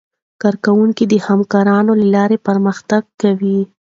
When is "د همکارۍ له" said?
1.07-2.05